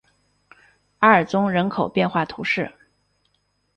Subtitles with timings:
[0.97, 2.73] 阿尔宗人口变化图示